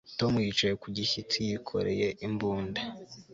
[0.19, 2.81] Tom yicaye ku gishyitsi yikoreye imbunda